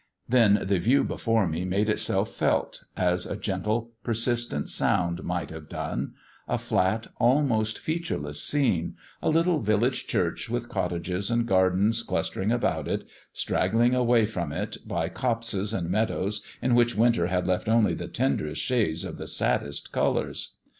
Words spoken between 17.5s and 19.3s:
only the tenderest shades of the